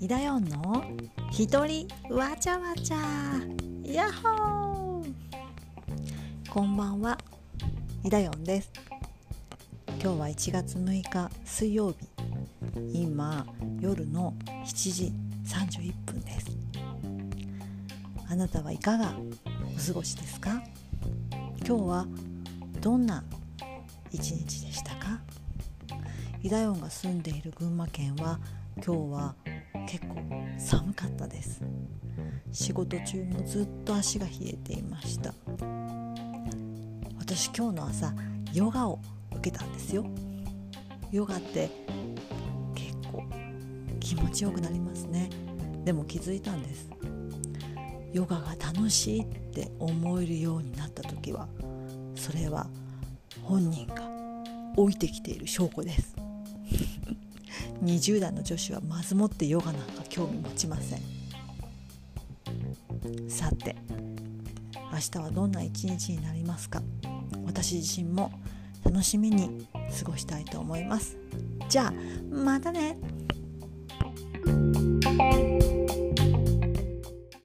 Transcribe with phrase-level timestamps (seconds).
[0.00, 0.84] イダヨンの
[1.32, 2.96] 一人わちゃわちゃ。
[3.82, 5.12] ヤッホー。
[6.48, 7.18] こんばんは。
[8.04, 8.70] イダヨンです。
[10.00, 11.96] 今日は1月6日水曜日。
[12.92, 13.44] 今
[13.80, 15.12] 夜の7時
[15.44, 16.46] 31分です。
[18.30, 19.14] あなたはいかが
[19.76, 20.62] お過ごしですか？
[21.66, 22.06] 今日は
[22.80, 23.24] どんな
[24.12, 25.18] 一日でしたか？
[26.40, 28.38] イダヨンが住んでいる群馬県は
[28.76, 29.34] 今日は
[29.88, 30.16] 結構
[30.58, 31.62] 寒かったです。
[32.52, 35.32] 仕事中もずっと足が冷えていました。
[37.18, 38.12] 私今日の朝
[38.52, 39.00] ヨガを
[39.32, 40.04] 受けたんですよ。
[41.10, 41.70] ヨガって
[42.74, 43.24] 結構
[43.98, 45.30] 気持ちよくなりますね。
[45.86, 46.90] でも気づいたんです。
[48.12, 51.48] ヨガが楽しいって思えるようになった時は
[52.14, 52.66] それは
[53.42, 54.02] 本人が
[54.76, 56.27] 老いてきている証拠です。
[57.82, 61.00] 20代の女子はまずもってヨガなんか興味持ちません。
[63.28, 63.76] さて
[64.92, 66.82] 明日はどんな一日になりますか？
[67.46, 68.32] 私自身も
[68.84, 69.66] 楽しみに
[69.98, 71.16] 過ごしたいと思います。
[71.68, 71.92] じゃあ
[72.34, 72.96] またね。